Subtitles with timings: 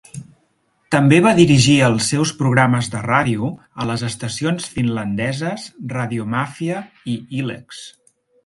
[0.93, 3.51] També va dirigir els seus programes de ràdio
[3.83, 6.83] a les estacions finlandeses "Radiomafia"
[7.15, 7.85] i "YleX".